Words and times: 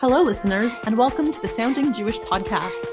Hello, 0.00 0.22
listeners, 0.22 0.76
and 0.84 0.96
welcome 0.96 1.32
to 1.32 1.42
the 1.42 1.48
Sounding 1.48 1.92
Jewish 1.92 2.20
podcast. 2.20 2.86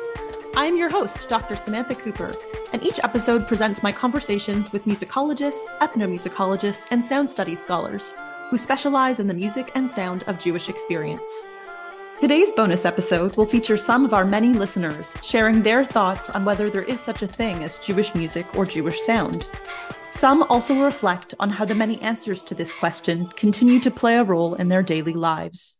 I'm 0.57 0.75
your 0.75 0.89
host, 0.89 1.29
Dr. 1.29 1.55
Samantha 1.55 1.93
Cooper, 1.93 2.35
and 2.73 2.81
each 2.81 2.99
episode 3.03 3.47
presents 3.47 3.83
my 3.83 3.91
conversations 3.91 4.73
with 4.73 4.85
musicologists, 4.85 5.67
ethnomusicologists, 5.81 6.87
and 6.89 7.05
sound 7.05 7.29
studies 7.29 7.61
scholars 7.61 8.11
who 8.49 8.57
specialize 8.57 9.19
in 9.19 9.27
the 9.27 9.35
music 9.35 9.69
and 9.75 9.89
sound 9.89 10.23
of 10.23 10.39
Jewish 10.39 10.67
experience. 10.67 11.45
Today's 12.19 12.51
bonus 12.53 12.85
episode 12.85 13.37
will 13.37 13.45
feature 13.45 13.77
some 13.77 14.03
of 14.03 14.15
our 14.15 14.25
many 14.25 14.53
listeners 14.53 15.13
sharing 15.21 15.61
their 15.61 15.85
thoughts 15.85 16.31
on 16.31 16.43
whether 16.43 16.67
there 16.67 16.81
is 16.81 17.01
such 17.01 17.21
a 17.21 17.27
thing 17.27 17.61
as 17.61 17.77
Jewish 17.77 18.15
music 18.15 18.55
or 18.55 18.65
Jewish 18.65 18.99
sound. 19.01 19.47
Some 20.11 20.41
also 20.49 20.83
reflect 20.83 21.35
on 21.39 21.51
how 21.51 21.65
the 21.65 21.75
many 21.75 22.01
answers 22.01 22.41
to 22.45 22.55
this 22.55 22.73
question 22.73 23.27
continue 23.35 23.79
to 23.81 23.91
play 23.91 24.15
a 24.15 24.23
role 24.23 24.55
in 24.55 24.69
their 24.69 24.81
daily 24.81 25.13
lives. 25.13 25.75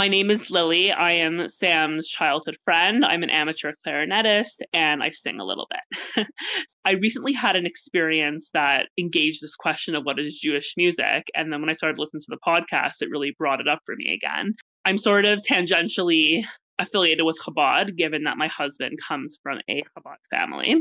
My 0.00 0.08
name 0.08 0.30
is 0.30 0.50
Lily. 0.50 0.90
I 0.90 1.12
am 1.12 1.46
Sam's 1.46 2.08
childhood 2.08 2.56
friend. 2.64 3.04
I'm 3.04 3.22
an 3.22 3.28
amateur 3.28 3.74
clarinetist 3.86 4.62
and 4.72 5.02
I 5.02 5.10
sing 5.10 5.38
a 5.38 5.44
little 5.44 5.66
bit. 5.68 6.26
I 6.86 6.92
recently 6.92 7.34
had 7.34 7.54
an 7.54 7.66
experience 7.66 8.48
that 8.54 8.86
engaged 8.98 9.42
this 9.42 9.54
question 9.56 9.94
of 9.94 10.04
what 10.04 10.18
is 10.18 10.38
Jewish 10.38 10.72
music. 10.78 11.24
And 11.34 11.52
then 11.52 11.60
when 11.60 11.68
I 11.68 11.74
started 11.74 11.98
listening 11.98 12.22
to 12.22 12.30
the 12.30 12.38
podcast, 12.38 13.02
it 13.02 13.10
really 13.10 13.34
brought 13.38 13.60
it 13.60 13.68
up 13.68 13.80
for 13.84 13.94
me 13.94 14.14
again. 14.14 14.54
I'm 14.86 14.96
sort 14.96 15.26
of 15.26 15.42
tangentially 15.42 16.44
affiliated 16.78 17.26
with 17.26 17.38
Chabad, 17.38 17.94
given 17.98 18.24
that 18.24 18.38
my 18.38 18.48
husband 18.48 18.98
comes 19.06 19.36
from 19.42 19.58
a 19.68 19.82
Chabad 19.82 20.16
family. 20.30 20.76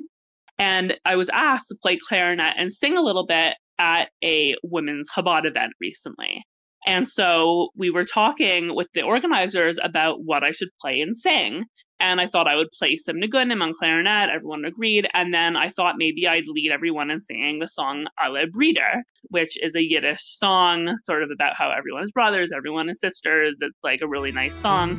And 0.59 0.97
I 1.03 1.17
was 1.17 1.27
asked 1.27 1.67
to 1.67 1.75
play 1.75 1.97
clarinet 1.97 2.53
and 2.55 2.71
sing 2.71 2.95
a 2.95 3.03
little 3.03 3.25
bit 3.25 3.55
at 3.79 4.11
a 4.23 4.55
women's 4.63 5.09
Chabad 5.09 5.43
event 5.45 5.73
recently. 5.81 6.45
And 6.89 7.07
so 7.07 7.69
we 7.75 7.91
were 7.91 8.03
talking 8.03 8.75
with 8.75 8.87
the 8.95 9.03
organizers 9.03 9.77
about 9.81 10.23
what 10.23 10.43
I 10.43 10.49
should 10.49 10.69
play 10.81 11.01
and 11.01 11.15
sing. 11.15 11.65
And 11.99 12.19
I 12.19 12.27
thought 12.27 12.47
I 12.47 12.55
would 12.55 12.69
play 12.79 12.97
some 12.97 13.17
nigunim 13.17 13.61
on 13.61 13.73
clarinet. 13.77 14.29
Everyone 14.29 14.65
agreed. 14.65 15.07
And 15.13 15.31
then 15.31 15.55
I 15.55 15.69
thought 15.69 15.95
maybe 15.97 16.27
I'd 16.27 16.47
lead 16.47 16.71
everyone 16.71 17.11
in 17.11 17.21
singing 17.25 17.59
the 17.59 17.67
song 17.67 18.07
Ale 18.23 18.45
Brider, 18.47 19.03
which 19.29 19.55
is 19.61 19.75
a 19.75 19.83
Yiddish 19.83 20.37
song, 20.39 20.97
sort 21.05 21.21
of 21.21 21.29
about 21.31 21.53
how 21.57 21.71
everyone 21.77 22.05
is 22.05 22.11
brothers, 22.11 22.49
everyone 22.55 22.89
is 22.89 22.99
sisters. 22.99 23.55
It's 23.59 23.77
like 23.83 23.99
a 24.01 24.07
really 24.07 24.31
nice 24.31 24.57
song. 24.59 24.97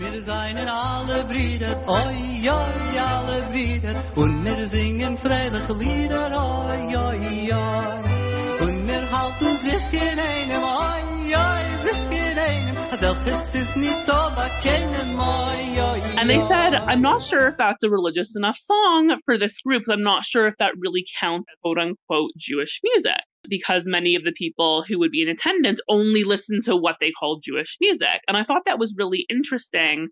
And 16.21 16.29
they 16.29 16.41
said, 16.41 16.75
I'm 16.75 17.01
not 17.01 17.23
sure 17.23 17.49
if 17.49 17.57
that's 17.57 17.83
a 17.83 17.91
religious 17.91 18.37
enough 18.37 18.59
song 18.59 19.17
for 19.25 19.39
this 19.39 19.59
group. 19.61 19.85
I'm 19.89 20.03
not 20.03 20.25
sure 20.25 20.47
if 20.47 20.55
that 20.59 20.73
really 20.79 21.05
counts 21.19 21.49
quote 21.63 21.79
unquote 21.79 22.33
Jewish 22.37 22.81
music 22.85 23.21
because 23.49 23.87
many 23.87 24.17
of 24.17 24.25
the 24.25 24.33
people 24.33 24.85
who 24.87 24.99
would 24.99 25.11
be 25.11 25.23
in 25.23 25.29
attendance 25.29 25.81
only 25.89 26.25
listen 26.25 26.61
to 26.65 26.77
what 26.77 26.97
they 27.01 27.11
call 27.11 27.41
Jewish 27.43 27.79
music. 27.81 28.21
And 28.29 28.37
I 28.37 28.45
thought 28.45 28.63
that 28.67 28.79
was 28.79 28.95
really 28.99 29.25
interesting 29.31 30.09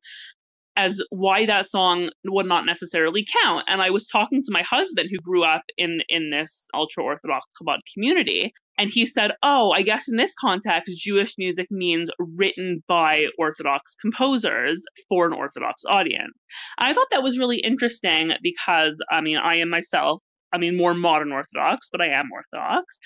as 0.77 1.00
why 1.11 1.45
that 1.45 1.69
song 1.69 2.09
would 2.25 2.47
not 2.47 2.65
necessarily 2.65 3.27
count. 3.43 3.65
And 3.69 3.83
I 3.83 3.91
was 3.91 4.06
talking 4.06 4.43
to 4.45 4.53
my 4.53 4.62
husband 4.62 5.11
who 5.11 5.19
grew 5.19 5.43
up 5.43 5.62
in 5.77 6.00
in 6.09 6.31
this 6.31 6.67
ultra 6.72 7.05
orthodox 7.05 7.47
Chabad 7.61 7.81
community, 7.93 8.53
and 8.79 8.91
he 8.91 9.05
said, 9.07 9.33
"Oh, 9.43 9.73
I 9.73 9.83
guess 9.83 10.09
in 10.09 10.17
this 10.17 10.34
context, 10.41 10.97
Jewish 10.97 11.34
music 11.37 11.66
means 11.71 12.11
written 12.19 12.83
by 12.89 13.27
Orthodox 13.39 13.94
composers 14.00 14.83
for 15.09 15.27
an 15.27 15.33
Orthodox 15.33 15.83
audience." 15.87 16.34
I 16.78 16.93
thought 16.93 17.09
that 17.11 17.22
was 17.22 17.38
really 17.38 17.59
interesting 17.59 18.33
because 18.43 18.94
I 19.11 19.21
mean, 19.21 19.37
I 19.37 19.56
am 19.59 19.71
myself 19.71 20.22
I 20.53 20.59
mean, 20.59 20.77
more 20.77 20.94
modern 20.94 21.33
Orthodox, 21.33 21.88
but 21.91 22.00
I 22.00 22.06
am 22.06 22.31
Orthodox. 22.33 22.99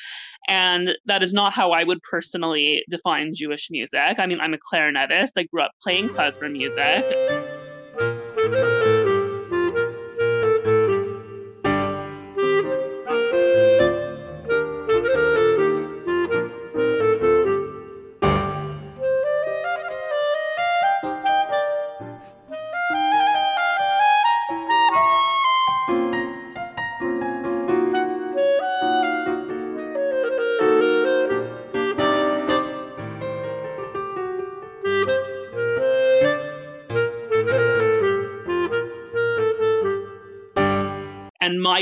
And 0.49 0.91
that 1.07 1.23
is 1.23 1.33
not 1.33 1.53
how 1.53 1.73
I 1.73 1.85
would 1.85 2.01
personally 2.09 2.85
define 2.89 3.33
Jewish 3.35 3.69
music. 3.71 4.19
I 4.19 4.27
mean, 4.27 4.41
I'm 4.41 4.55
a 4.55 4.59
clarinetist. 4.59 5.31
I 5.37 5.45
grew 5.53 5.63
up 5.63 5.73
playing 5.83 6.11
klezmer 6.11 6.51
music. 6.51 7.05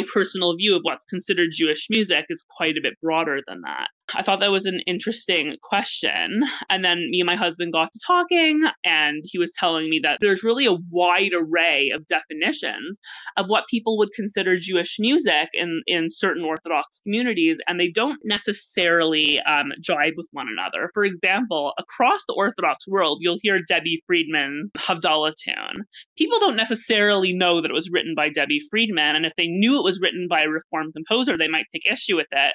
My 0.01 0.07
personal 0.13 0.57
view 0.57 0.77
of 0.77 0.83
what's 0.83 1.05
considered 1.05 1.51
Jewish 1.53 1.87
music 1.91 2.27
is 2.29 2.43
quite 2.57 2.77
a 2.77 2.81
bit 2.83 2.95
broader 3.03 3.41
than 3.47 3.61
that. 3.63 3.89
I 4.15 4.23
thought 4.23 4.41
that 4.41 4.51
was 4.51 4.67
an 4.67 4.81
interesting 4.87 5.57
question. 5.63 6.43
And 6.69 6.85
then 6.85 7.09
me 7.11 7.21
and 7.21 7.27
my 7.27 7.37
husband 7.37 7.73
got 7.73 7.93
to 7.93 8.01
talking, 8.07 8.63
and 8.85 9.23
he 9.25 9.39
was 9.39 9.53
telling 9.59 9.89
me 9.89 10.01
that 10.03 10.19
there's 10.21 10.43
really 10.43 10.67
a 10.67 10.77
wide 10.91 11.33
array 11.35 11.91
of 11.95 12.07
definitions 12.07 12.99
of 13.37 13.47
what 13.49 13.65
people 13.69 13.99
would 13.99 14.11
consider 14.15 14.59
Jewish 14.59 14.97
music 14.99 15.49
in, 15.55 15.83
in 15.87 16.09
certain 16.11 16.45
Orthodox 16.45 17.01
communities, 17.05 17.59
and 17.67 17.79
they 17.79 17.89
don't 17.89 18.21
necessarily 18.25 19.39
um, 19.41 19.73
jibe 19.81 20.15
with 20.17 20.27
one 20.33 20.49
another. 20.49 20.91
For 20.95 21.05
example, 21.05 21.73
across 21.79 22.25
the 22.27 22.35
Orthodox 22.35 22.87
world, 22.89 23.19
you'll 23.21 23.39
hear 23.43 23.59
Debbie 23.69 24.03
Friedman's 24.07 24.71
Havdalah 24.77 25.35
tune. 25.43 25.85
People 26.17 26.41
don't 26.41 26.57
necessarily 26.57 27.33
know 27.33 27.61
that 27.63 27.71
it 27.71 27.75
was 27.75 27.91
written 27.91 28.15
by 28.15 28.29
Debbie 28.29 28.63
Friedman, 28.71 29.17
and 29.17 29.27
if 29.27 29.33
they 29.37 29.47
knew 29.47 29.79
it 29.79 29.85
was 29.85 30.01
written 30.01 30.27
by 30.29 30.43
a 30.43 30.49
Reformed 30.49 30.95
composer, 30.95 31.37
they 31.39 31.49
might 31.49 31.67
take 31.73 31.91
issue 31.91 32.17
with 32.17 32.29
it. 32.33 32.55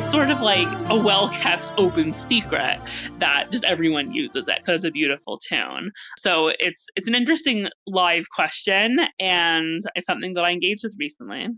It's 0.00 0.10
sort 0.10 0.30
of 0.30 0.40
like 0.40 0.66
a 0.88 0.98
well 0.98 1.28
kept 1.28 1.74
open 1.76 2.14
secret 2.14 2.80
that 3.18 3.50
just 3.50 3.64
everyone 3.64 4.10
uses 4.14 4.44
it 4.48 4.58
because 4.64 4.76
it's 4.76 4.84
a 4.86 4.90
beautiful 4.90 5.36
tune. 5.36 5.92
So 6.16 6.52
it's 6.58 6.86
it's 6.96 7.06
an 7.06 7.14
interesting 7.14 7.68
live 7.86 8.24
question 8.34 9.00
and 9.20 9.82
it's 9.94 10.06
something 10.06 10.32
that 10.34 10.44
I 10.44 10.52
engaged 10.52 10.84
with 10.84 10.96
recently. 10.98 11.48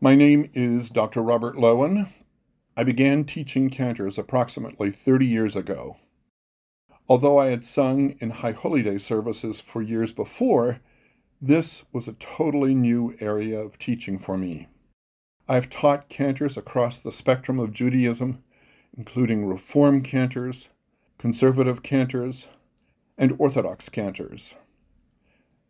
My 0.00 0.14
name 0.14 0.48
is 0.54 0.88
Dr. 0.88 1.20
Robert 1.20 1.56
Lowen. 1.56 2.08
I 2.74 2.84
began 2.84 3.24
teaching 3.24 3.68
cantors 3.68 4.16
approximately 4.16 4.90
30 4.90 5.26
years 5.26 5.54
ago. 5.54 5.98
Although 7.06 7.38
I 7.38 7.48
had 7.48 7.66
sung 7.66 8.14
in 8.18 8.30
High 8.30 8.52
Holy 8.52 8.82
Day 8.82 8.96
services 8.96 9.60
for 9.60 9.82
years 9.82 10.14
before, 10.14 10.80
this 11.44 11.82
was 11.92 12.06
a 12.06 12.12
totally 12.12 12.72
new 12.72 13.16
area 13.18 13.58
of 13.58 13.76
teaching 13.76 14.16
for 14.16 14.38
me. 14.38 14.68
I've 15.48 15.68
taught 15.68 16.08
cantors 16.08 16.56
across 16.56 16.98
the 16.98 17.10
spectrum 17.10 17.58
of 17.58 17.72
Judaism, 17.72 18.44
including 18.96 19.46
Reform 19.46 20.02
cantors, 20.02 20.68
conservative 21.18 21.82
cantors, 21.82 22.46
and 23.18 23.34
Orthodox 23.38 23.88
cantors. 23.88 24.54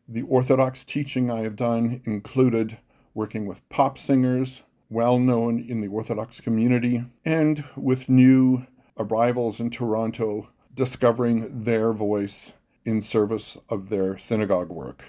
The 0.06 0.20
Orthodox 0.22 0.84
teaching 0.84 1.30
I 1.30 1.40
have 1.40 1.56
done 1.56 2.02
included 2.04 2.76
working 3.14 3.46
with 3.46 3.66
pop 3.70 3.96
singers, 3.96 4.64
well 4.90 5.18
known 5.18 5.58
in 5.58 5.80
the 5.80 5.88
Orthodox 5.88 6.42
community, 6.42 7.06
and 7.24 7.64
with 7.76 8.10
new 8.10 8.66
arrivals 8.98 9.58
in 9.58 9.70
Toronto 9.70 10.50
discovering 10.74 11.62
their 11.64 11.94
voice 11.94 12.52
in 12.84 13.00
service 13.00 13.56
of 13.70 13.88
their 13.88 14.18
synagogue 14.18 14.68
work. 14.68 15.02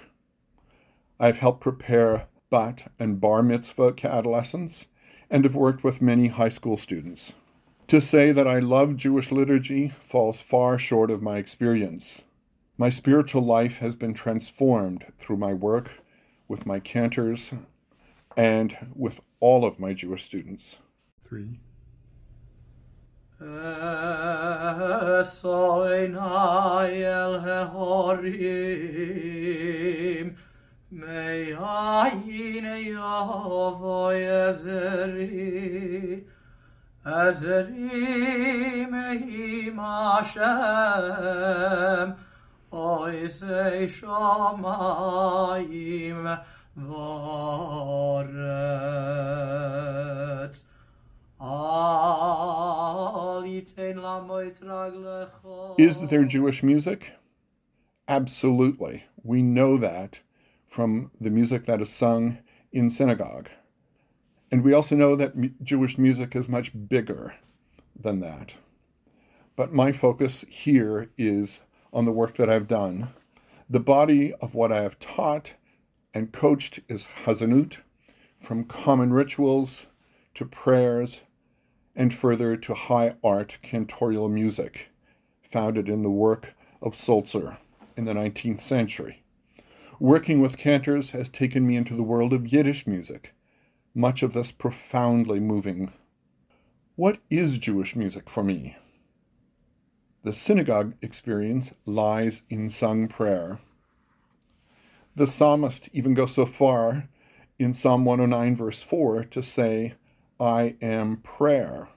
I've 1.18 1.38
helped 1.38 1.60
prepare 1.60 2.28
bat, 2.54 2.92
and 3.00 3.20
bar 3.20 3.42
mitzvah 3.42 3.94
adolescents, 4.04 4.86
and 5.28 5.42
have 5.44 5.56
worked 5.56 5.82
with 5.82 6.00
many 6.00 6.28
high 6.28 6.48
school 6.48 6.76
students. 6.76 7.32
To 7.88 8.00
say 8.00 8.30
that 8.30 8.46
I 8.46 8.60
love 8.60 8.96
Jewish 8.96 9.32
liturgy 9.32 9.88
falls 9.88 10.40
far 10.40 10.78
short 10.78 11.10
of 11.10 11.20
my 11.20 11.38
experience. 11.38 12.22
My 12.78 12.90
spiritual 12.90 13.42
life 13.42 13.78
has 13.78 13.96
been 13.96 14.14
transformed 14.14 15.06
through 15.18 15.38
my 15.38 15.52
work 15.52 15.90
with 16.46 16.64
my 16.64 16.78
cantors 16.78 17.52
and 18.36 18.76
with 18.94 19.20
all 19.40 19.64
of 19.64 19.80
my 19.80 19.92
Jewish 19.92 20.22
students. 20.22 20.78
Three. 21.24 21.58
Azri 37.04 38.86
mehim 38.88 39.76
Hashem 39.76 40.54
shomayim 43.88 44.64
voret 46.78 47.34
Is 55.78 56.06
there 56.06 56.24
Jewish 56.24 56.62
music? 56.62 57.12
Absolutely. 58.06 59.04
We 59.22 59.42
know 59.42 59.76
that 59.78 60.20
from 60.74 61.12
the 61.20 61.30
music 61.30 61.66
that 61.66 61.80
is 61.80 61.88
sung 61.88 62.36
in 62.72 62.90
synagogue. 62.90 63.48
And 64.50 64.64
we 64.64 64.72
also 64.72 64.96
know 64.96 65.14
that 65.14 65.62
Jewish 65.62 65.96
music 65.98 66.34
is 66.34 66.48
much 66.48 66.72
bigger 66.88 67.36
than 67.94 68.18
that. 68.18 68.56
But 69.54 69.72
my 69.72 69.92
focus 69.92 70.44
here 70.48 71.10
is 71.16 71.60
on 71.92 72.06
the 72.06 72.10
work 72.10 72.34
that 72.38 72.50
I've 72.50 72.66
done. 72.66 73.10
The 73.70 73.78
body 73.78 74.34
of 74.40 74.56
what 74.56 74.72
I 74.72 74.82
have 74.82 74.98
taught 74.98 75.54
and 76.12 76.32
coached 76.32 76.80
is 76.88 77.06
Hazanut, 77.24 77.76
from 78.40 78.64
common 78.64 79.12
rituals 79.12 79.86
to 80.34 80.44
prayers 80.44 81.20
and 81.94 82.12
further 82.12 82.56
to 82.56 82.74
high 82.74 83.14
art 83.22 83.58
cantorial 83.62 84.28
music, 84.28 84.90
founded 85.48 85.88
in 85.88 86.02
the 86.02 86.10
work 86.10 86.56
of 86.82 86.96
Sulzer 86.96 87.58
in 87.96 88.06
the 88.06 88.12
19th 88.12 88.60
century. 88.60 89.23
Working 90.00 90.40
with 90.40 90.58
cantors 90.58 91.10
has 91.12 91.28
taken 91.28 91.66
me 91.66 91.76
into 91.76 91.94
the 91.94 92.02
world 92.02 92.32
of 92.32 92.52
Yiddish 92.52 92.86
music, 92.86 93.32
much 93.94 94.22
of 94.22 94.32
this 94.32 94.50
profoundly 94.50 95.38
moving. 95.38 95.92
What 96.96 97.18
is 97.30 97.58
Jewish 97.58 97.94
music 97.94 98.28
for 98.28 98.42
me? 98.42 98.76
The 100.24 100.32
synagogue 100.32 100.94
experience 101.00 101.74
lies 101.86 102.42
in 102.50 102.70
sung 102.70 103.06
prayer. 103.06 103.60
The 105.14 105.28
psalmist 105.28 105.88
even 105.92 106.14
goes 106.14 106.34
so 106.34 106.46
far 106.46 107.08
in 107.58 107.72
Psalm 107.72 108.04
109, 108.04 108.56
verse 108.56 108.82
4, 108.82 109.24
to 109.24 109.42
say, 109.42 109.94
I 110.40 110.74
am 110.82 111.18
prayer. 111.18 111.88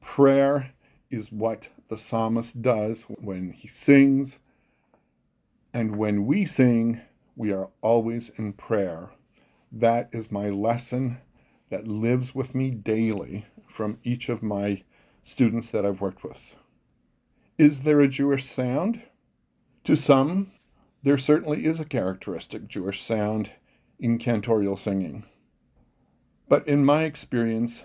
Prayer 0.00 0.72
is 1.12 1.30
what 1.30 1.68
the 1.88 1.96
psalmist 1.96 2.60
does 2.60 3.02
when 3.02 3.52
he 3.52 3.68
sings, 3.68 4.38
and 5.74 5.96
when 5.96 6.26
we 6.26 6.44
sing, 6.44 7.00
we 7.36 7.52
are 7.52 7.70
always 7.80 8.30
in 8.36 8.52
prayer. 8.52 9.10
That 9.70 10.08
is 10.12 10.30
my 10.30 10.50
lesson 10.50 11.18
that 11.70 11.88
lives 11.88 12.34
with 12.34 12.54
me 12.54 12.70
daily 12.70 13.46
from 13.66 13.98
each 14.04 14.28
of 14.28 14.42
my 14.42 14.82
students 15.22 15.70
that 15.70 15.86
I've 15.86 16.00
worked 16.00 16.22
with. 16.22 16.56
Is 17.56 17.80
there 17.80 18.00
a 18.00 18.08
Jewish 18.08 18.44
sound? 18.44 19.02
To 19.84 19.96
some, 19.96 20.52
there 21.02 21.18
certainly 21.18 21.64
is 21.64 21.80
a 21.80 21.84
characteristic 21.84 22.68
Jewish 22.68 23.02
sound 23.02 23.52
in 23.98 24.18
cantorial 24.18 24.78
singing. 24.78 25.24
But 26.48 26.66
in 26.68 26.84
my 26.84 27.04
experience, 27.04 27.84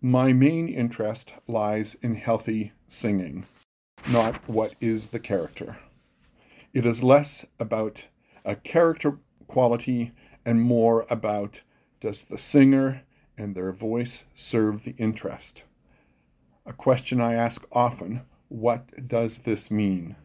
my 0.00 0.32
main 0.32 0.68
interest 0.68 1.32
lies 1.48 1.96
in 1.96 2.14
healthy 2.14 2.72
singing, 2.88 3.46
not 4.08 4.48
what 4.48 4.74
is 4.80 5.08
the 5.08 5.20
character. 5.20 5.78
It 6.72 6.86
is 6.86 7.02
less 7.02 7.44
about 7.60 8.04
a 8.44 8.56
character 8.56 9.18
quality 9.46 10.12
and 10.44 10.60
more 10.60 11.06
about 11.10 11.60
does 12.00 12.22
the 12.22 12.38
singer 12.38 13.02
and 13.36 13.54
their 13.54 13.72
voice 13.72 14.24
serve 14.34 14.84
the 14.84 14.94
interest? 14.96 15.64
A 16.64 16.72
question 16.72 17.20
I 17.20 17.34
ask 17.34 17.64
often 17.72 18.22
what 18.48 19.06
does 19.06 19.38
this 19.38 19.70
mean? 19.70 20.16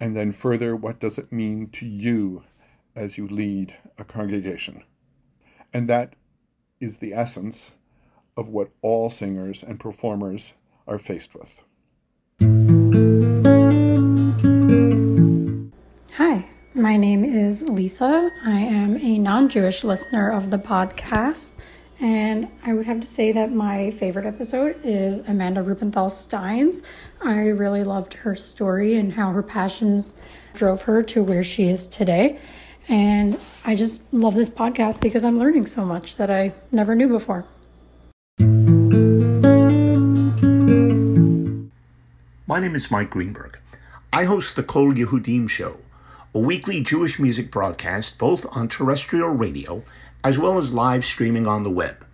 And 0.00 0.14
then 0.14 0.32
further, 0.32 0.74
what 0.74 1.00
does 1.00 1.18
it 1.18 1.32
mean 1.32 1.68
to 1.70 1.86
you 1.86 2.44
as 2.94 3.18
you 3.18 3.26
lead 3.28 3.76
a 3.98 4.04
congregation? 4.04 4.84
And 5.72 5.88
that 5.88 6.14
is 6.80 6.98
the 6.98 7.12
essence 7.12 7.74
of 8.36 8.48
what 8.48 8.70
all 8.82 9.10
singers 9.10 9.62
and 9.62 9.80
performers 9.80 10.54
are 10.86 10.98
faced 10.98 11.34
with. 11.34 11.62
My 16.76 16.98
name 16.98 17.24
is 17.24 17.66
Lisa. 17.70 18.30
I 18.44 18.60
am 18.60 18.98
a 18.98 19.16
non 19.16 19.48
Jewish 19.48 19.82
listener 19.82 20.30
of 20.30 20.50
the 20.50 20.58
podcast. 20.58 21.52
And 22.02 22.48
I 22.66 22.74
would 22.74 22.84
have 22.84 23.00
to 23.00 23.06
say 23.06 23.32
that 23.32 23.50
my 23.50 23.90
favorite 23.92 24.26
episode 24.26 24.76
is 24.84 25.26
Amanda 25.26 25.62
Ruppenthal 25.62 26.10
Stein's. 26.10 26.86
I 27.24 27.48
really 27.48 27.82
loved 27.82 28.12
her 28.12 28.36
story 28.36 28.94
and 28.94 29.14
how 29.14 29.32
her 29.32 29.42
passions 29.42 30.20
drove 30.52 30.82
her 30.82 31.02
to 31.04 31.22
where 31.22 31.42
she 31.42 31.70
is 31.70 31.86
today. 31.86 32.38
And 32.90 33.40
I 33.64 33.74
just 33.74 34.02
love 34.12 34.34
this 34.34 34.50
podcast 34.50 35.00
because 35.00 35.24
I'm 35.24 35.38
learning 35.38 35.64
so 35.64 35.82
much 35.82 36.16
that 36.16 36.30
I 36.30 36.52
never 36.70 36.94
knew 36.94 37.08
before. 37.08 37.46
My 42.46 42.60
name 42.60 42.76
is 42.76 42.90
Mike 42.90 43.08
Greenberg. 43.08 43.58
I 44.12 44.24
host 44.24 44.56
the 44.56 44.62
Kol 44.62 44.92
Yehudim 44.92 45.48
show 45.48 45.78
a 46.36 46.38
weekly 46.38 46.82
Jewish 46.82 47.18
music 47.18 47.50
broadcast 47.50 48.18
both 48.18 48.44
on 48.50 48.68
terrestrial 48.68 49.30
radio 49.30 49.82
as 50.22 50.38
well 50.38 50.58
as 50.58 50.70
live 50.70 51.02
streaming 51.02 51.46
on 51.46 51.64
the 51.64 51.70
web. 51.70 52.04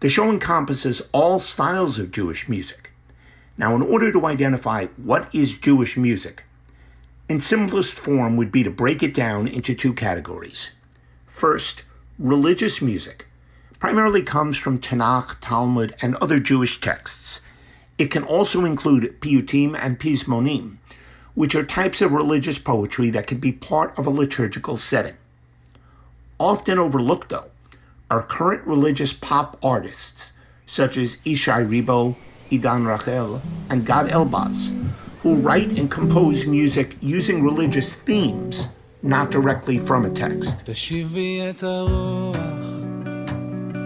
The 0.00 0.08
show 0.08 0.28
encompasses 0.28 1.02
all 1.12 1.38
styles 1.38 2.00
of 2.00 2.10
Jewish 2.10 2.48
music. 2.48 2.90
Now, 3.56 3.76
in 3.76 3.82
order 3.82 4.10
to 4.10 4.26
identify 4.26 4.86
what 4.96 5.32
is 5.32 5.56
Jewish 5.56 5.96
music, 5.96 6.42
in 7.28 7.38
simplest 7.38 7.96
form 7.96 8.36
would 8.38 8.50
be 8.50 8.64
to 8.64 8.72
break 8.72 9.04
it 9.04 9.14
down 9.14 9.46
into 9.46 9.76
two 9.76 9.92
categories. 9.92 10.72
First, 11.28 11.84
religious 12.18 12.82
music 12.82 13.28
primarily 13.78 14.22
comes 14.22 14.58
from 14.58 14.80
Tanakh, 14.80 15.36
Talmud, 15.40 15.94
and 16.02 16.16
other 16.16 16.40
Jewish 16.40 16.80
texts. 16.80 17.40
It 17.98 18.10
can 18.10 18.24
also 18.24 18.64
include 18.64 19.20
piyutim 19.20 19.78
and 19.80 20.00
pizmonim, 20.00 20.78
which 21.34 21.54
are 21.54 21.64
types 21.64 22.00
of 22.00 22.12
religious 22.12 22.58
poetry 22.58 23.10
that 23.10 23.26
can 23.26 23.38
be 23.38 23.52
part 23.52 23.98
of 23.98 24.06
a 24.06 24.10
liturgical 24.10 24.76
setting. 24.76 25.14
Often 26.38 26.78
overlooked, 26.78 27.28
though, 27.30 27.50
are 28.10 28.22
current 28.22 28.66
religious 28.66 29.12
pop 29.12 29.58
artists 29.62 30.32
such 30.66 30.96
as 30.96 31.16
Ishai 31.24 31.66
Ribo, 31.66 32.16
Idan 32.50 32.84
Raichel, 32.84 33.40
and 33.70 33.86
Gad 33.86 34.06
Elbaz, 34.06 34.72
who 35.22 35.36
write 35.36 35.78
and 35.78 35.90
compose 35.90 36.46
music 36.46 36.96
using 37.00 37.42
religious 37.42 37.94
themes, 37.94 38.68
not 39.02 39.30
directly 39.30 39.78
from 39.78 40.04
a 40.04 40.10
text. 40.10 40.58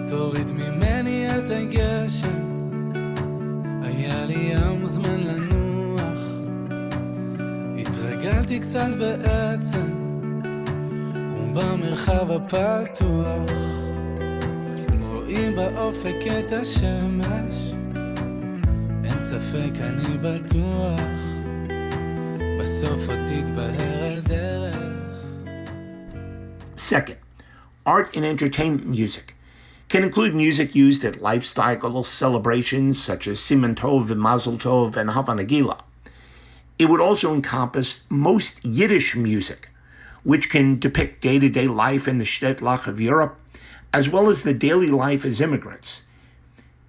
תוריד 0.09 0.53
ממני 0.53 1.29
את 1.39 1.51
הגשם, 1.51 2.39
היה 3.83 4.25
לי 4.27 4.35
ים 4.35 4.87
זמן 4.87 5.21
לנ... 5.21 5.48
קצת 8.61 8.91
בעצם, 8.99 9.91
ובמרחב 11.37 12.31
הפתוח 12.31 13.51
רואים 15.29 15.57
באופק 15.57 16.17
את 16.39 16.53
השמש, 16.53 17.75
אין 19.05 19.21
ספק 19.21 19.71
אני 19.81 20.19
בטוח, 20.19 21.01
בסוף 22.61 23.09
עוד 23.09 23.19
תתבהר 23.27 24.17
הדרך. 24.17 24.77
Second, 26.77 27.19
art 27.87 28.15
and 28.15 28.25
entertainment 28.25 28.87
music 28.87 29.35
can 29.89 30.05
include 30.05 30.35
music 30.35 30.75
used 30.75 31.05
at 31.05 31.23
lifestyle 31.23 32.05
celebrations 32.05 33.03
such 33.03 33.27
as 33.29 33.39
Siman 33.39 33.75
Tov 33.75 34.11
and 34.11 34.21
Mazel 34.21 34.59
Tov 34.59 34.97
and 34.97 35.11
Hava 35.11 35.33
Nagila. 35.33 35.79
It 36.79 36.89
would 36.89 37.01
also 37.01 37.35
encompass 37.35 38.03
most 38.09 38.65
Yiddish 38.65 39.17
music, 39.17 39.69
which 40.23 40.49
can 40.49 40.79
depict 40.79 41.21
day 41.21 41.39
to 41.41 41.49
day 41.49 41.67
life 41.67 42.07
in 42.07 42.19
the 42.19 42.25
shtetlach 42.25 42.87
of 42.87 43.01
Europe, 43.01 43.37
as 43.93 44.09
well 44.09 44.29
as 44.29 44.43
the 44.43 44.55
daily 44.55 44.87
life 44.87 45.25
as 45.25 45.41
immigrants. 45.41 46.03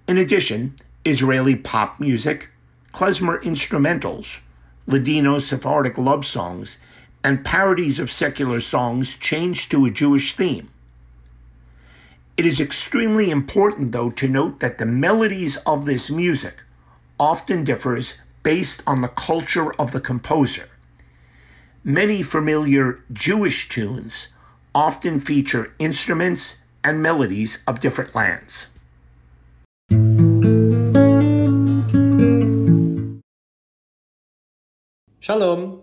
In 0.06 0.16
addition, 0.16 0.76
Israeli 1.04 1.56
pop 1.56 1.98
music, 1.98 2.50
klezmer 2.92 3.42
instrumentals, 3.42 4.38
Ladino 4.86 5.38
Sephardic 5.38 5.98
love 5.98 6.24
songs, 6.24 6.78
and 7.24 7.44
parodies 7.44 7.98
of 7.98 8.10
secular 8.10 8.60
songs 8.60 9.16
changed 9.16 9.70
to 9.70 9.86
a 9.86 9.90
Jewish 9.90 10.36
theme. 10.36 10.68
It 12.36 12.46
is 12.46 12.60
extremely 12.60 13.30
important, 13.30 13.92
though, 13.92 14.10
to 14.10 14.28
note 14.28 14.60
that 14.60 14.78
the 14.78 14.86
melodies 14.86 15.56
of 15.58 15.84
this 15.84 16.10
music 16.10 16.62
often 17.18 17.64
differs 17.64 18.14
based 18.42 18.82
on 18.86 19.02
the 19.02 19.08
culture 19.08 19.72
of 19.74 19.92
the 19.92 20.00
composer. 20.00 20.68
Many 21.84 22.22
familiar 22.22 23.02
Jewish 23.12 23.68
tunes 23.68 24.28
often 24.74 25.20
feature 25.20 25.72
instruments 25.78 26.56
and 26.84 27.02
melodies 27.02 27.62
of 27.66 27.80
different 27.80 28.14
lands. 28.14 28.68
Shalom. 35.20 35.82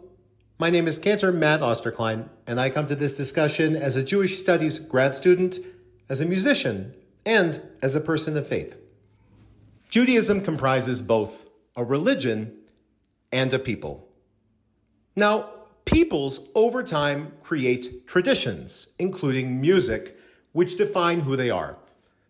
My 0.60 0.72
name 0.72 0.88
is 0.88 0.98
Cantor 0.98 1.32
Matt 1.32 1.62
Osterklein, 1.62 2.30
and 2.48 2.60
I 2.60 2.70
come 2.70 2.88
to 2.88 2.96
this 2.96 3.16
discussion 3.16 3.76
as 3.76 3.96
a 3.96 4.04
Jewish 4.04 4.38
Studies 4.38 4.80
grad 4.80 5.16
student, 5.16 5.60
as 6.10 6.20
a 6.20 6.26
musician, 6.26 6.96
and 7.26 7.62
as 7.82 7.96
a 7.96 8.02
person 8.02 8.36
of 8.36 8.48
faith. 8.48 8.76
Judaism 9.90 10.42
comprises 10.42 11.02
both 11.02 11.47
a 11.78 11.84
religion 11.84 12.58
and 13.32 13.54
a 13.54 13.60
people. 13.60 14.10
Now, 15.16 15.52
peoples 15.86 16.50
over 16.56 16.84
time 16.84 17.34
create 17.44 18.08
traditions, 18.08 18.94
including 19.00 19.62
music, 19.62 20.18
which 20.52 20.78
define 20.78 21.22
who 21.22 21.36
they 21.36 21.52
are. 21.52 21.78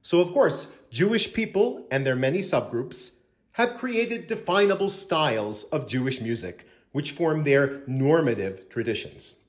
So, 0.02 0.20
of 0.20 0.32
course, 0.34 0.78
Jewish 0.92 1.34
people 1.34 1.88
and 1.90 2.06
their 2.06 2.16
many 2.16 2.40
subgroups 2.40 3.22
have 3.54 3.76
created 3.76 4.28
definable 4.28 4.90
styles 4.90 5.64
of 5.66 5.88
Jewish 5.88 6.22
music 6.22 6.68
which 6.92 7.12
form 7.12 7.44
their 7.44 7.84
normative 7.88 8.70
traditions. 8.70 9.40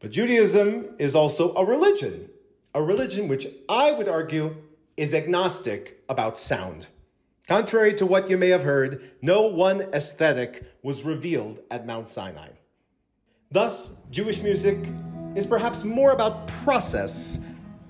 But 0.00 0.10
Judaism 0.10 0.94
is 0.98 1.14
also 1.14 1.54
a 1.54 1.64
religion, 1.64 2.28
a 2.74 2.82
religion 2.82 3.28
which 3.28 3.46
I 3.68 3.92
would 3.92 4.08
argue 4.08 4.56
is 4.96 5.14
agnostic 5.14 6.02
about 6.08 6.38
sound. 6.38 6.88
Contrary 7.48 7.92
to 7.94 8.06
what 8.06 8.30
you 8.30 8.38
may 8.38 8.48
have 8.48 8.62
heard, 8.62 9.02
no 9.20 9.42
one 9.42 9.82
aesthetic 9.92 10.64
was 10.82 11.04
revealed 11.04 11.60
at 11.70 11.86
Mount 11.86 12.08
Sinai. 12.08 12.48
Thus, 13.50 13.96
Jewish 14.10 14.40
music 14.42 14.78
is 15.34 15.44
perhaps 15.44 15.84
more 15.84 16.12
about 16.12 16.46
process 16.46 17.44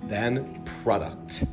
than 0.04 0.64
product. 0.82 1.44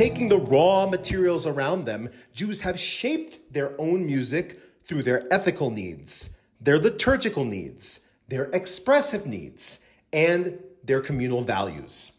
Taking 0.00 0.30
the 0.30 0.38
raw 0.38 0.86
materials 0.86 1.46
around 1.46 1.84
them, 1.84 2.08
Jews 2.32 2.62
have 2.62 2.80
shaped 2.80 3.52
their 3.52 3.78
own 3.78 4.06
music 4.06 4.58
through 4.86 5.02
their 5.02 5.30
ethical 5.30 5.68
needs, 5.68 6.38
their 6.58 6.78
liturgical 6.78 7.44
needs, 7.44 8.08
their 8.26 8.44
expressive 8.44 9.26
needs, 9.26 9.86
and 10.10 10.58
their 10.82 11.02
communal 11.02 11.42
values. 11.42 12.18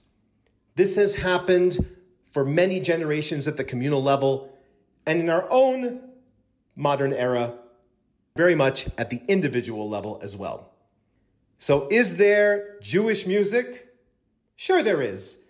This 0.75 0.95
has 0.95 1.15
happened 1.15 1.79
for 2.29 2.45
many 2.45 2.79
generations 2.79 3.47
at 3.47 3.57
the 3.57 3.63
communal 3.63 4.03
level, 4.03 4.55
and 5.07 5.19
in 5.19 5.31
our 5.31 5.47
own 5.49 6.01
modern 6.75 7.13
era, 7.13 7.55
very 8.37 8.53
much 8.53 8.85
at 8.99 9.09
the 9.09 9.23
individual 9.27 9.89
level 9.89 10.19
as 10.21 10.37
well. 10.37 10.71
So, 11.57 11.87
is 11.89 12.17
there 12.17 12.77
Jewish 12.79 13.25
music? 13.25 13.87
Sure, 14.55 14.83
there 14.83 15.01
is, 15.01 15.45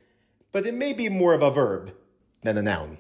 but 0.54 0.66
it 0.66 0.74
may 0.74 0.94
be 0.94 1.10
more 1.10 1.34
of 1.34 1.44
a 1.44 1.52
verb 1.52 1.94
than 2.42 2.58
a 2.58 2.62
noun. 2.62 2.98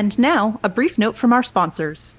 And 0.00 0.18
now, 0.18 0.58
a 0.64 0.70
brief 0.70 0.96
note 0.96 1.14
from 1.14 1.32
our 1.32 1.42
sponsors. 1.42 2.14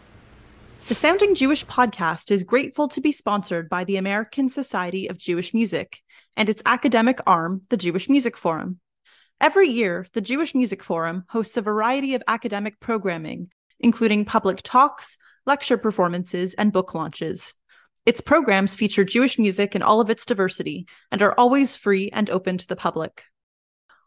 The 0.88 0.93
Sounding 0.93 1.33
Jewish 1.33 1.65
podcast 1.65 2.29
is 2.29 2.43
grateful 2.43 2.88
to 2.88 3.01
be 3.01 3.12
sponsored 3.12 3.69
by 3.69 3.83
the 3.83 3.98
American 3.98 4.51
Society 4.51 5.07
of 5.07 5.17
Jewish 5.17 5.51
Music 5.51 6.03
and 6.35 6.50
its 6.50 6.61
academic 6.65 7.19
arm, 7.25 7.61
the 7.69 7.77
Jewish 7.77 8.09
Music 8.09 8.38
Forum. 8.38 8.79
Every 9.39 9.69
year, 9.69 10.05
the 10.13 10.21
Jewish 10.21 10.53
Music 10.53 10.83
Forum 10.83 11.25
hosts 11.29 11.57
a 11.57 11.61
variety 11.61 12.13
of 12.15 12.23
academic 12.27 12.79
programming, 12.79 13.50
including 13.79 14.25
public 14.25 14.61
talks, 14.63 15.17
lecture 15.45 15.77
performances, 15.77 16.53
and 16.53 16.71
book 16.71 16.93
launches. 16.93 17.53
Its 18.05 18.21
programs 18.21 18.75
feature 18.75 19.03
Jewish 19.03 19.38
music 19.38 19.75
in 19.75 19.81
all 19.81 20.00
of 20.01 20.09
its 20.09 20.25
diversity 20.25 20.88
and 21.11 21.21
are 21.21 21.35
always 21.38 21.75
free 21.75 22.09
and 22.11 22.29
open 22.29 22.57
to 22.57 22.67
the 22.67 22.75
public. 22.75 23.23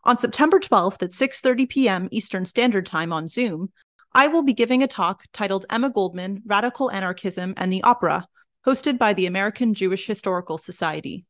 On 0.05 0.19
September 0.19 0.59
12th 0.59 1.03
at 1.03 1.13
6:30 1.13 1.69
p.m. 1.69 2.09
Eastern 2.11 2.45
Standard 2.45 2.87
Time 2.87 3.13
on 3.13 3.29
Zoom, 3.29 3.73
I 4.13 4.29
will 4.29 4.43
be 4.43 4.53
giving 4.53 4.83
a 4.83 4.87
talk 4.87 5.25
titled 5.33 5.67
Emma 5.71 5.91
Goldman: 5.91 6.43
Radical 6.45 6.91
Anarchism 6.91 7.55
and 7.57 7.73
the 7.73 7.83
Opera, 7.83 8.27
hosted 8.67 8.99
by 8.99 9.13
the 9.13 9.27
American 9.27 9.75
Jewish 9.75 10.07
Historical 10.07 10.59
Society. 10.59 11.25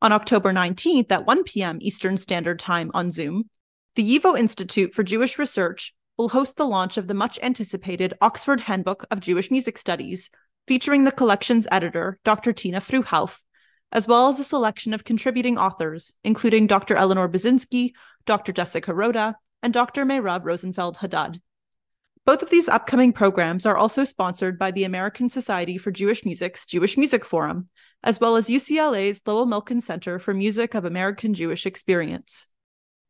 On 0.00 0.12
October 0.12 0.52
19th 0.52 1.10
at 1.10 1.26
1 1.26 1.42
p.m. 1.42 1.78
Eastern 1.80 2.16
Standard 2.16 2.60
Time 2.60 2.92
on 2.94 3.10
Zoom, 3.10 3.50
the 3.96 4.04
YIVO 4.04 4.38
Institute 4.38 4.94
for 4.94 5.02
Jewish 5.02 5.40
Research 5.40 5.92
will 6.16 6.28
host 6.28 6.56
the 6.56 6.68
launch 6.68 6.96
of 6.96 7.08
the 7.08 7.14
much 7.14 7.36
anticipated 7.42 8.14
Oxford 8.20 8.60
Handbook 8.60 9.04
of 9.10 9.18
Jewish 9.18 9.50
Music 9.50 9.76
Studies, 9.76 10.30
featuring 10.68 11.02
the 11.02 11.10
collection's 11.10 11.66
editor, 11.72 12.20
Dr. 12.22 12.52
Tina 12.52 12.80
Fruhauf, 12.80 13.42
as 13.90 14.06
well 14.06 14.28
as 14.28 14.38
a 14.38 14.44
selection 14.44 14.94
of 14.94 15.02
contributing 15.02 15.58
authors, 15.58 16.12
including 16.22 16.68
Dr. 16.68 16.94
Eleanor 16.94 17.28
Basinski, 17.28 17.92
Dr. 18.24 18.52
Jessica 18.52 18.94
Roda, 18.94 19.36
and 19.64 19.72
Dr. 19.72 20.04
Meirav 20.04 20.44
Rosenfeld 20.44 20.98
Haddad. 20.98 21.40
Both 22.24 22.42
of 22.42 22.50
these 22.50 22.68
upcoming 22.68 23.12
programs 23.12 23.66
are 23.66 23.76
also 23.76 24.04
sponsored 24.04 24.60
by 24.60 24.70
the 24.70 24.84
American 24.84 25.28
Society 25.28 25.76
for 25.76 25.90
Jewish 25.90 26.24
Music's 26.24 26.66
Jewish 26.66 26.96
Music 26.96 27.24
Forum, 27.24 27.68
as 28.02 28.20
well 28.20 28.36
as 28.36 28.48
UCLA's 28.48 29.22
Lowell 29.26 29.46
Milken 29.46 29.82
Center 29.82 30.18
for 30.18 30.34
Music 30.34 30.74
of 30.74 30.84
American 30.84 31.34
Jewish 31.34 31.66
Experience. 31.66 32.46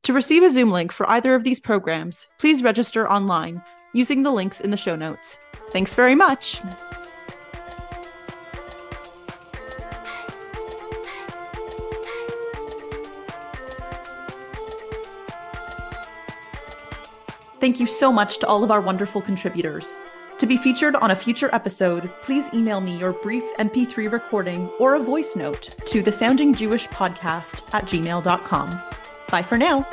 To 0.05 0.13
receive 0.13 0.43
a 0.43 0.51
Zoom 0.51 0.71
link 0.71 0.93
for 0.93 1.09
either 1.09 1.35
of 1.35 1.45
these 1.45 1.61
programs, 1.61 2.27
please 2.39 2.63
register 2.63 3.11
online 3.11 3.63
using 3.93 4.23
the 4.23 4.31
links 4.31 4.61
in 4.61 4.71
the 4.71 4.77
show 4.77 4.97
notes. 4.97 5.37
Thanks 5.73 5.95
very 5.95 6.15
much. 6.15 6.61
Thank 17.61 17.81
you 17.81 17.89
so 17.89 18.13
much 18.13 18.39
to 18.39 18.47
all 18.47 18.63
of 18.63 18.71
our 18.71 18.81
wonderful 18.81 19.21
contributors. 19.21 19.97
To 20.39 20.47
be 20.47 20.57
featured 20.57 20.95
on 20.95 21.11
a 21.11 21.17
future 21.17 21.51
episode, 21.53 22.09
please 22.23 22.49
email 22.55 22.81
me 22.81 22.97
your 22.97 23.13
brief 23.13 23.43
MP3 23.59 24.11
recording 24.11 24.69
or 24.79 24.95
a 24.95 25.01
voice 25.01 25.35
note 25.35 25.75
to 25.89 26.01
the 26.01 26.13
Sounding 26.13 26.55
Jewish 26.55 26.87
Podcast 26.89 27.69
at 27.75 27.85
gmail.com. 27.85 28.81
Bye 29.31 29.43
for 29.43 29.59
now. 29.59 29.85